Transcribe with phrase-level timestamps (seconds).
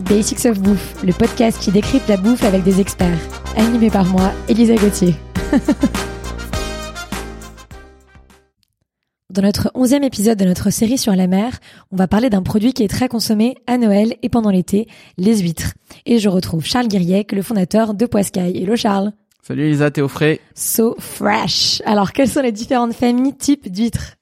[0.00, 3.18] Basics of Bouffe, le podcast qui décrypte la bouffe avec des experts.
[3.56, 5.14] Animé par moi, Elisa Gauthier.
[9.30, 11.60] Dans notre onzième épisode de notre série sur la mer,
[11.92, 14.88] on va parler d'un produit qui est très consommé à Noël et pendant l'été,
[15.18, 15.74] les huîtres.
[16.04, 18.60] Et je retrouve Charles Guiriec, le fondateur de Poiscaille.
[18.60, 19.12] Hello Charles
[19.42, 24.16] Salut Elisa, t'es au frais So fresh Alors, quelles sont les différentes familles types d'huîtres?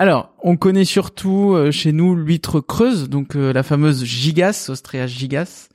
[0.00, 5.06] Alors, on connaît surtout euh, chez nous l'huître creuse, donc euh, la fameuse gigas, Ostrea
[5.06, 5.68] gigas.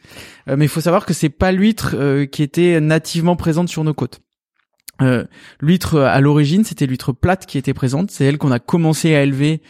[0.50, 1.96] Euh, mais il faut savoir que c'est pas l'huître
[2.32, 4.22] qui était nativement présente sur nos côtes.
[5.62, 8.10] l'huître à l'origine, c'était l'huître plate qui était présente.
[8.10, 9.62] C'est elle qu'on a commencé à élever.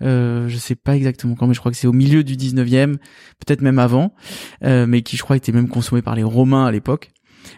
[0.00, 2.98] Euh, je sais pas exactement quand, mais je crois que c'est au milieu du 19e,
[3.44, 4.14] peut-être même avant,
[4.62, 7.10] mais qui je crois était même consommée par les Romains à l'époque.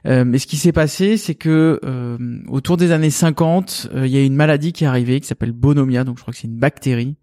[0.07, 2.19] Euh, mais ce qui s'est passé, c'est que euh,
[2.49, 5.53] autour des années 50, euh, il y a une maladie qui est arrivée qui s'appelle
[5.53, 7.17] Bonomia, donc je crois que c'est une bactérie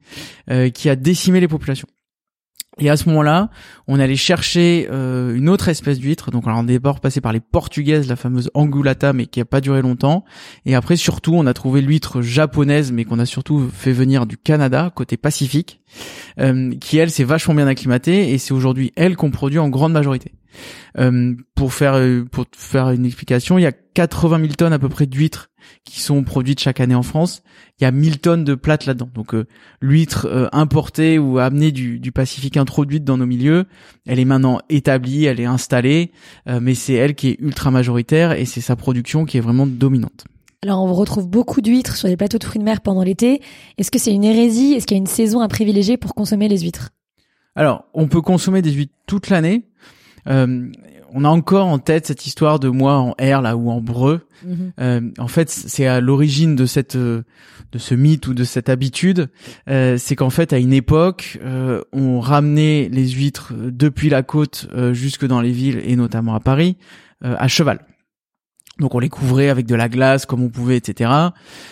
[0.73, 1.87] qui a décimé les populations.
[2.79, 3.49] Et à ce moment-là,
[3.87, 6.31] on allait chercher euh, une autre espèce d'huître.
[6.31, 9.45] Donc, alors, on est d'abord passé par les portugaises, la fameuse angulata, mais qui a
[9.45, 10.25] pas duré longtemps.
[10.65, 14.37] Et après, surtout, on a trouvé l'huître japonaise, mais qu'on a surtout fait venir du
[14.37, 15.81] Canada, côté Pacifique,
[16.39, 18.33] euh, qui elle s'est vachement bien acclimatée.
[18.33, 20.31] Et c'est aujourd'hui elle qu'on produit en grande majorité.
[20.97, 21.99] Euh, pour faire
[22.31, 25.49] pour faire une explication, il y a 80 000 tonnes à peu près d'huîtres
[25.85, 27.43] qui sont produites chaque année en France.
[27.79, 29.09] Il y a 1000 tonnes de plates là-dedans.
[29.13, 29.45] Donc euh,
[29.81, 33.65] l'huître euh, importée ou amenée du, du, Pacifique introduite dans nos milieux,
[34.05, 36.11] elle est maintenant établie, elle est installée,
[36.47, 39.65] euh, mais c'est elle qui est ultra majoritaire et c'est sa production qui est vraiment
[39.65, 40.25] dominante.
[40.61, 43.41] Alors on retrouve beaucoup d'huîtres sur les plateaux de fruits de mer pendant l'été.
[43.77, 44.73] Est-ce que c'est une hérésie?
[44.73, 46.91] Est-ce qu'il y a une saison à privilégier pour consommer les huîtres?
[47.55, 49.63] Alors on peut consommer des huîtres toute l'année.
[50.27, 50.71] Euh,
[51.13, 54.21] on a encore en tête cette histoire de moi en R là ou en breu.
[54.45, 54.73] Mhm.
[54.79, 57.23] Euh, en fait, c'est à l'origine de cette euh,
[57.71, 59.29] de ce mythe ou de cette habitude,
[59.67, 61.39] euh, c'est qu'en fait à une époque,
[61.91, 66.77] on ramenait les huîtres depuis la côte jusque dans les villes et notamment à Paris
[67.23, 67.79] à cheval.
[68.79, 71.09] Donc on les couvrait avec de la glace comme on pouvait, etc.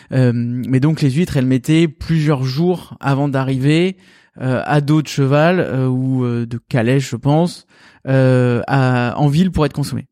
[0.09, 3.96] mais donc les huîtres, elles mettaient plusieurs jours avant d'arriver
[4.40, 7.68] à dos de cheval ou de calèche, je pense,
[8.08, 10.08] euh, à, en ville pour être consommé.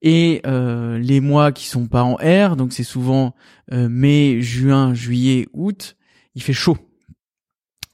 [0.00, 3.34] Et euh, les mois qui sont pas en R, donc c'est souvent
[3.72, 5.96] euh, mai, juin, juillet, août,
[6.34, 6.78] il fait chaud.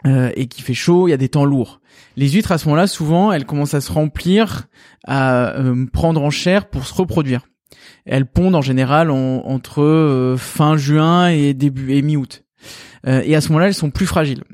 [0.06, 1.80] Euh, et qui fait chaud, il y a des temps lourds.
[2.16, 4.69] Les huîtres à ce moment-là, souvent, elles commencent à se remplir,
[5.06, 7.48] à euh, prendre en chair pour se reproduire.
[8.04, 12.44] Elles pondent en général entre euh, fin juin et début et mi-août.
[13.06, 14.44] et à ce moment-là, elles sont plus fragiles.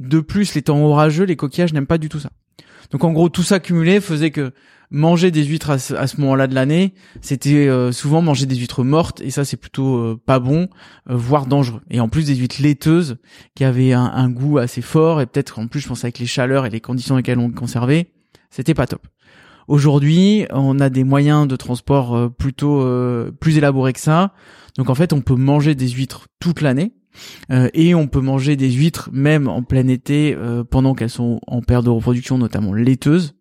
[0.00, 2.30] De plus, les temps orageux, les coquillages n'aiment pas du tout ça.
[2.90, 4.52] Donc en gros, tout ça cumulé faisait que
[4.90, 9.20] manger des huîtres à ce, moment-là de l'année, c'était euh, souvent manger des huîtres mortes
[9.20, 10.68] et ça c'est plutôt euh, pas bon,
[11.08, 11.82] euh, voire dangereux.
[11.90, 13.18] Et en plus des huîtres laiteuses
[13.54, 16.66] qui avaient un, goût assez fort et peut-être en plus je pense avec les chaleurs
[16.66, 18.10] et les conditions dans lesquelles on conservait,
[18.50, 19.06] c'était pas top.
[19.68, 22.84] Aujourd'hui, on a des moyens de transport plutôt
[23.38, 24.32] plus élaborés que ça.
[24.76, 26.99] Donc en fait, on peut manger des huîtres toute l'année euh,
[27.74, 31.60] et on peut manger des huîtres même en plein été euh, pendant qu'elles sont en
[31.60, 33.34] perte de reproduction, notamment laiteuses.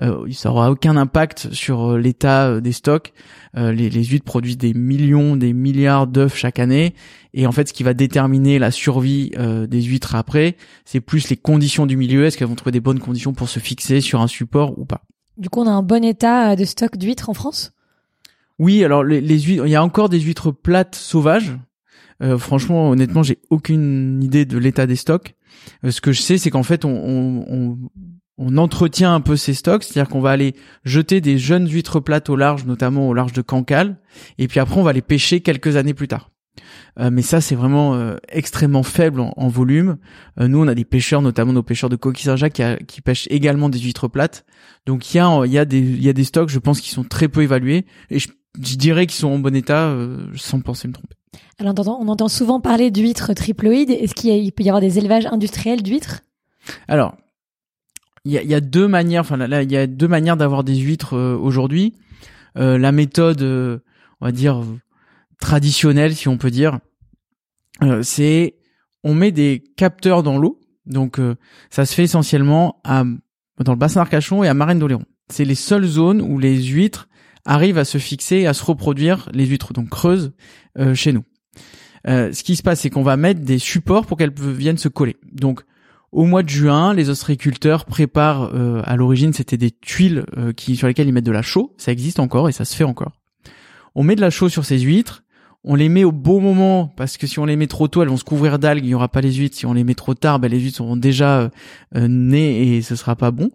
[0.00, 3.12] Euh, ça aura aucun impact sur l'état des stocks.
[3.54, 6.94] Les, les, huîtres produisent des millions, des milliards d'œufs chaque année.
[7.34, 9.30] Et en fait, ce qui va déterminer la survie
[9.68, 10.56] des huîtres après,
[10.86, 12.24] c'est plus les conditions du milieu.
[12.24, 15.02] Est-ce qu'elles vont trouver des bonnes conditions pour se fixer sur un support ou pas?
[15.36, 17.72] Du coup, on a un bon état de stock d'huîtres en France?
[18.58, 21.52] Oui, alors les, les huîtres, il y a encore des huîtres plates sauvages,
[22.22, 25.34] euh, franchement, honnêtement, j'ai aucune idée de l'état des stocks.
[25.84, 27.78] Euh, ce que je sais, c'est qu'en fait, on,
[28.56, 32.36] entretient un peu ces stocks, c'est-à-dire qu'on va aller jeter des jeunes huîtres plates au
[32.36, 33.98] large, notamment au large de Cancale,
[34.38, 36.30] et puis après, on va les pêcher quelques années plus tard.
[36.98, 39.96] Euh, mais ça, c'est vraiment extrêmement faible en, volume.
[40.38, 43.78] nous, on a des pêcheurs, notamment nos pêcheurs de coquille Saint-Jacques, qui, pêchent également des
[43.78, 44.44] huîtres plates.
[44.86, 48.28] Donc, il y a, des, stocks, je pense, qui sont très peu évalués, et je
[48.76, 49.96] dirais qu'ils sont en bon état,
[50.34, 51.14] sans penser me tromper.
[51.64, 53.90] On entend, souvent parler d'huîtres triploïdes.
[53.90, 56.22] Est-ce qu'il peut y avoir des élevages industriels d'huîtres?
[56.88, 57.16] Alors,
[58.24, 59.22] il y a, deux manières.
[59.22, 61.94] Enfin, là, il y a deux manières d'avoir des huîtres euh, aujourd'hui.
[62.56, 63.78] Euh, la méthode, euh,
[64.20, 64.62] on va dire
[65.40, 66.78] traditionnelle, si on peut dire,
[68.02, 68.54] c'est
[69.02, 70.60] on met des capteurs dans l'eau.
[70.86, 71.18] Donc,
[71.68, 75.04] ça se fait essentiellement dans le bassin d'Arcachon et à Marine d'Oléron.
[75.28, 77.08] C'est les seules zones où les huîtres
[77.44, 80.32] arrivent à se fixer, à se reproduire, les huîtres donc creuses,
[80.94, 81.24] chez nous.
[82.08, 84.88] Euh, ce qui se passe, c'est qu'on va mettre des supports pour qu'elles viennent se
[84.88, 85.16] coller.
[85.32, 85.62] Donc,
[86.12, 88.50] au mois de juin, les ostréiculteurs préparent.
[88.54, 91.74] Euh, à l'origine, c'était des tuiles euh, qui sur lesquelles ils mettent de la chaux.
[91.78, 93.12] Ça existe encore et ça se fait encore.
[93.94, 95.24] On met de la chaux sur ces huîtres.
[95.64, 98.08] On les met au beau moment parce que si on les met trop tôt, elles
[98.08, 99.56] vont se couvrir d'algues, il y aura pas les huîtres.
[99.56, 101.48] Si on les met trop tard, ben, les huîtres seront déjà euh,
[101.96, 103.50] euh, nées et ce sera pas bon.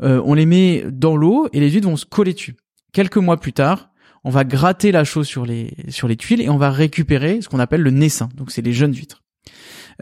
[0.00, 2.54] On les met dans l'eau et les huîtres vont se coller dessus.
[2.92, 3.90] Quelques mois plus tard,
[4.24, 7.48] on va gratter la chose sur les sur les tuiles et on va récupérer ce
[7.48, 8.28] qu'on appelle le naissin.
[8.34, 9.22] Donc c'est les jeunes huîtres.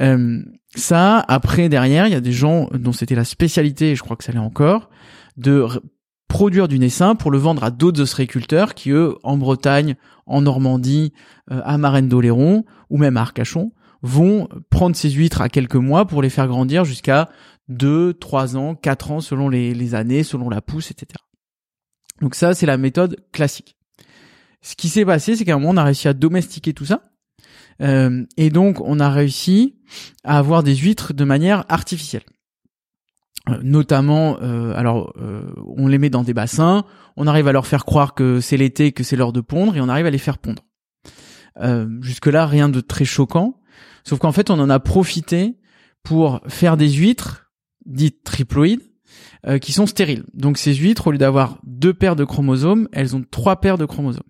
[0.01, 0.43] Euh,
[0.75, 4.17] ça, après derrière, il y a des gens dont c'était la spécialité, et je crois
[4.17, 4.91] que ça l'est encore,
[5.37, 5.67] de
[6.29, 9.97] produire du naissin pour le vendre à d'autres ostréiculteurs qui eux, en Bretagne,
[10.27, 11.13] en Normandie,
[11.51, 13.73] euh, à Marraine d'Oléron ou même à Arcachon,
[14.03, 17.31] vont prendre ces huîtres à quelques mois pour les faire grandir jusqu'à
[17.69, 21.19] 2, 3 ans, 4 ans selon les, les années, selon la pousse, etc.
[22.21, 23.77] Donc ça, c'est la méthode classique.
[24.67, 27.03] Ce qui s'est passé, c'est qu'à un moment, on a réussi à domestiquer tout ça.
[27.81, 29.77] Euh, et donc, on a réussi
[30.25, 32.25] à avoir des huîtres de manière artificielle.
[33.49, 35.15] Euh, notamment, euh, alors,
[35.77, 36.85] on les met dans des bassins,
[37.17, 39.81] on arrive à leur faire croire que c'est l'été, que c'est l'heure de pondre, et
[39.81, 40.65] on arrive à les faire pondre.
[42.01, 43.61] Jusque-là, rien de très choquant.
[44.03, 45.61] Sauf qu'en fait, on en a profité
[46.03, 47.53] pour faire des huîtres
[47.85, 48.83] dites triploïdes,
[49.61, 50.25] qui sont stériles.
[50.35, 53.87] Donc ces huîtres, au lieu d'avoir deux paires de chromosomes, elles ont trois paires de
[53.87, 54.25] chromosomes.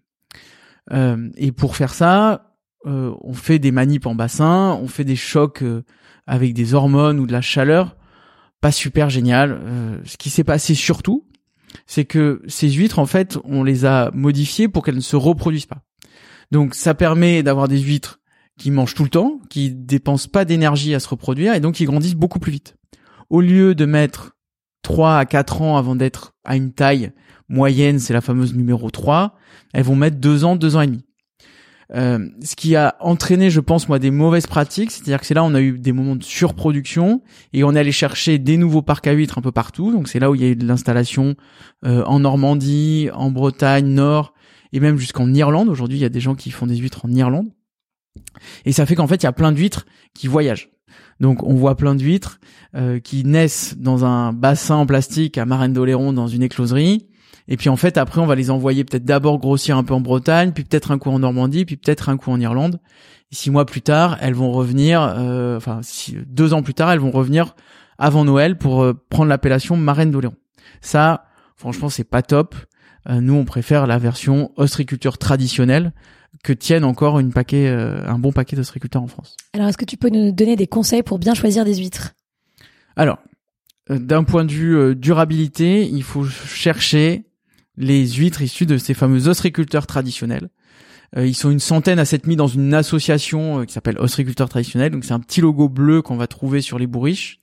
[0.93, 2.55] Et pour faire ça,
[2.85, 5.65] on fait des manips en bassin, on fait des chocs
[6.27, 7.97] avec des hormones ou de la chaleur
[8.61, 9.61] pas super génial.
[9.63, 11.27] Euh, ce qui s'est passé surtout,
[11.87, 15.67] c'est que ces huîtres, en fait, on les a modifiées pour qu'elles ne se reproduisent
[15.67, 15.83] pas.
[16.51, 18.21] Donc ça permet d'avoir des huîtres
[18.59, 21.85] qui mangent tout le temps, qui dépensent pas d'énergie à se reproduire et donc qui
[21.85, 22.77] grandissent beaucoup plus vite.
[23.29, 24.37] Au lieu de mettre
[24.83, 27.13] 3 à 4 ans avant d'être à une taille
[27.49, 29.37] moyenne, c'est la fameuse numéro 3,
[29.73, 31.05] elles vont mettre 2 ans, 2 ans et demi.
[31.95, 34.91] Euh, ce qui a entraîné, je pense, moi, des mauvaises pratiques.
[34.91, 37.23] C'est-à-dire que c'est là où on a eu des moments de surproduction
[37.53, 39.93] et on est allé chercher des nouveaux parcs à huîtres un peu partout.
[39.93, 41.37] Donc c'est là où il y a eu de l'installation
[41.85, 44.35] euh, en Normandie, en Bretagne, Nord
[44.73, 45.69] et même jusqu'en Irlande.
[45.69, 47.51] Aujourd'hui, il y a des gens qui font des huîtres en Irlande.
[48.65, 50.71] Et ça fait qu'en fait, il y a plein d'huîtres qui voyagent.
[51.21, 52.41] Donc on voit plein d'huîtres
[52.75, 57.07] euh, qui naissent dans un bassin en plastique à Marraine d'Oléron dans une écloserie
[57.49, 60.01] et puis en fait, après, on va les envoyer peut-être d'abord grossir un peu en
[60.01, 62.81] Bretagne, puis peut-être un coup en Normandie, puis peut-être un coup en Irlande.
[63.31, 65.81] Six mois plus tard, elles vont revenir, euh, enfin
[66.27, 67.55] deux ans plus tard, elles vont revenir
[67.99, 70.35] avant Noël pour euh, prendre l'appellation Marraine d'Oléron.
[70.81, 72.55] Ça, franchement, c'est pas top.
[73.09, 75.93] Euh, nous, on préfère la version ostriculture traditionnelle
[76.43, 79.37] que tiennent encore une paquet, un bon paquet d'ostriculteurs en France.
[79.53, 82.15] Alors, est-ce que tu peux nous donner des conseils pour bien choisir des huîtres?
[82.97, 83.19] Alors,
[83.89, 87.27] d'un point de vue durabilité, il faut chercher
[87.77, 90.49] les huîtres issues de ces fameux ostriculteurs traditionnels.
[91.17, 94.49] Euh, ils sont une centaine à s'être mis dans une association euh, qui s'appelle Ostriculteurs
[94.49, 94.91] traditionnels.
[94.91, 97.41] Donc c'est un petit logo bleu qu'on va trouver sur les bourriches.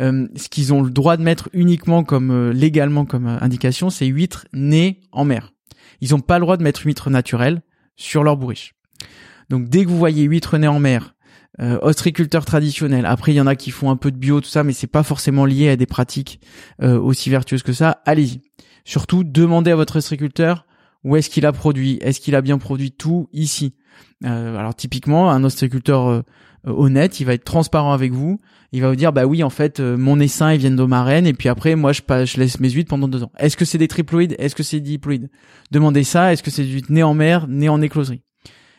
[0.00, 4.46] Euh, ce qu'ils ont le droit de mettre uniquement comme légalement comme indication, c'est huîtres
[4.52, 5.52] nées en mer.
[6.00, 7.62] Ils n'ont pas le droit de mettre huîtres naturelles
[7.98, 8.74] sur leur bourriche.
[9.50, 11.14] Donc dès que vous voyez huîtres nées en mer,
[11.60, 13.04] euh, ostriculteurs traditionnels.
[13.04, 14.86] Après, il y en a qui font un peu de bio, tout ça, mais c'est
[14.86, 16.40] pas forcément lié à des pratiques
[16.80, 18.00] aussi vertueuses que ça.
[18.06, 18.40] Allez-y.
[18.84, 20.64] Surtout, demandez à votre ostriculteur
[21.04, 23.74] où est-ce qu'il a produit, est-ce qu'il a bien produit tout ici?
[24.24, 26.22] Euh, alors typiquement, un ostriculteur euh,
[26.64, 28.38] honnête, il va être transparent avec vous.
[28.72, 31.32] Il va vous dire bah oui en fait euh, mon essaim ils viennent d'Omarène et
[31.32, 33.32] puis après moi je, je laisse mes huîtres pendant deux ans.
[33.38, 34.36] Est-ce que c'est des triploïdes?
[34.38, 35.30] Est-ce que c'est des diploïdes?
[35.70, 36.32] Demandez ça.
[36.32, 38.22] Est-ce que c'est des huîtres nées en mer, nées en écloserie?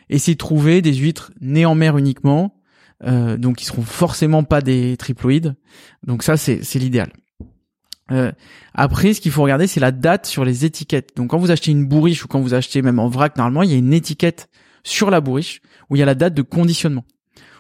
[0.10, 2.56] Essayez de trouver des huîtres nées en mer uniquement,
[3.04, 5.56] donc ils seront forcément pas des triploïdes.
[6.06, 7.12] Donc ça c'est l'idéal.
[8.12, 8.32] Euh,
[8.74, 11.16] après, ce qu'il faut regarder, c'est la date sur les étiquettes.
[11.16, 13.72] Donc, quand vous achetez une bourriche ou quand vous achetez même en vrac, normalement, il
[13.72, 14.50] y a une étiquette
[14.84, 17.06] sur la bourriche où il y a la date de conditionnement.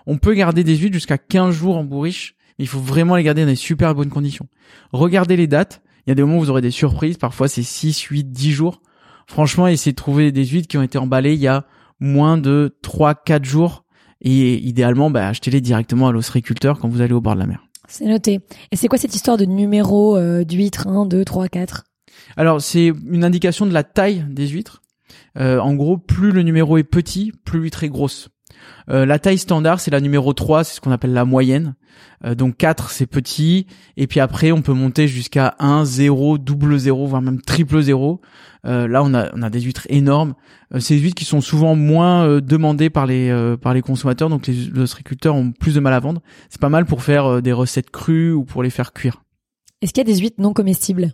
[0.05, 3.23] On peut garder des huîtres jusqu'à 15 jours en bourriche, mais il faut vraiment les
[3.23, 4.47] garder dans des super bonnes conditions.
[4.91, 5.81] Regardez les dates.
[6.05, 7.17] Il y a des moments où vous aurez des surprises.
[7.17, 8.81] Parfois, c'est 6, 8, 10 jours.
[9.27, 11.65] Franchement, essayez de trouver des huîtres qui ont été emballées il y a
[11.99, 13.85] moins de 3, 4 jours.
[14.21, 17.63] Et idéalement, bah, achetez-les directement à l'ostréiculteur quand vous allez au bord de la mer.
[17.88, 18.39] C'est noté.
[18.71, 21.83] Et c'est quoi cette histoire de numéro euh, d'huîtres 1, 2, 3, 4
[22.38, 24.81] Alors, c'est une indication de la taille des huîtres.
[25.37, 28.29] Euh, en gros, plus le numéro est petit, plus l'huître est grosse.
[28.89, 31.75] Euh, la taille standard, c'est la numéro 3, c'est ce qu'on appelle la moyenne.
[32.25, 33.67] Euh, donc 4, c'est petit.
[33.97, 38.21] Et puis après, on peut monter jusqu'à 1, 0, double 0, voire même triple 0.
[38.65, 40.33] Euh, là, on a, on a des huîtres énormes.
[40.73, 44.29] Euh, c'est des huîtres qui sont souvent moins euh, demandées par les, par les consommateurs.
[44.29, 46.21] Donc les, les ostriculteurs ont plus de mal à vendre.
[46.49, 49.23] C'est pas mal pour faire des recettes crues ou pour les faire cuire.
[49.81, 51.13] Est-ce qu'il y a des huîtres non comestibles?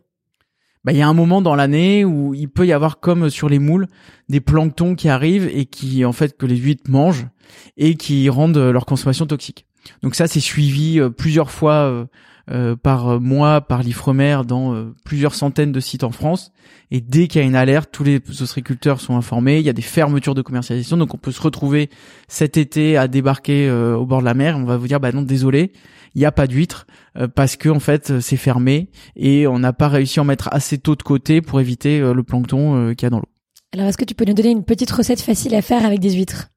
[0.85, 3.49] Bah, il y a un moment dans l'année où il peut y avoir comme sur
[3.49, 3.87] les moules
[4.29, 7.27] des planctons qui arrivent et qui en fait que les huîtres mangent
[7.75, 9.65] et qui rendent leur consommation toxique.
[10.03, 12.07] Donc ça c'est suivi plusieurs fois
[12.51, 16.51] euh, par mois par l'Ifremer dans euh, plusieurs centaines de sites en France.
[16.91, 19.57] Et dès qu'il y a une alerte, tous les ostréiculteurs sont informés.
[19.57, 21.89] Il y a des fermetures de commercialisation, donc on peut se retrouver
[22.27, 24.57] cet été à débarquer au bord de la mer.
[24.57, 25.71] On va vous dire bah non désolé,
[26.15, 26.87] il n'y a pas d'huîtres
[27.35, 30.77] parce que en fait c'est fermé et on n'a pas réussi à en mettre assez
[30.77, 33.29] tôt de côté pour éviter le plancton qu'il y a dans l'eau.
[33.73, 36.13] Alors est-ce que tu peux nous donner une petite recette facile à faire avec des
[36.13, 36.49] huîtres?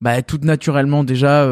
[0.00, 1.46] Bah tout naturellement déjà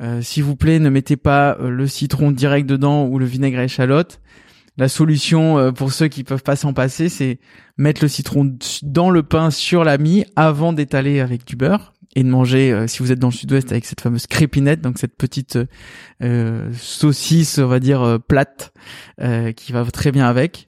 [0.00, 3.58] euh, s'il vous plaît, ne mettez pas euh, le citron direct dedans ou le vinaigre
[3.58, 4.20] à échalote.
[4.76, 7.38] La solution euh, pour ceux qui peuvent pas s'en passer, c'est
[7.78, 12.24] mettre le citron dans le pain sur la mie avant d'étaler avec du beurre et
[12.24, 15.58] de manger, si vous êtes dans le sud-ouest, avec cette fameuse crépinette, donc cette petite
[16.72, 18.72] saucisse, on va dire, plate,
[19.56, 20.66] qui va très bien avec.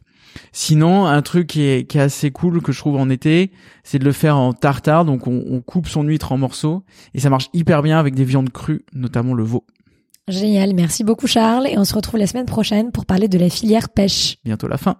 [0.52, 3.50] Sinon, un truc qui est, qui est assez cool que je trouve en été,
[3.84, 5.04] c'est de le faire en tartare.
[5.04, 8.24] Donc, on, on, coupe son huître en morceaux et ça marche hyper bien avec des
[8.24, 9.64] viandes crues, notamment le veau.
[10.28, 13.48] Génial, merci beaucoup Charles et on se retrouve la semaine prochaine pour parler de la
[13.48, 14.36] filière pêche.
[14.44, 14.96] Bientôt la fin.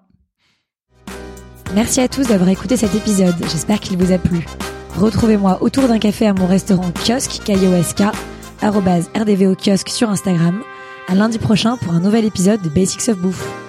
[1.75, 3.37] Merci à tous d'avoir écouté cet épisode.
[3.43, 4.47] J'espère qu'il vous a plu.
[4.99, 8.03] Retrouvez-moi autour d'un café à mon restaurant kiosque KIOSK,
[8.61, 10.61] rdvo kiosque sur Instagram.
[11.07, 13.68] À lundi prochain pour un nouvel épisode de Basics of Bouffe.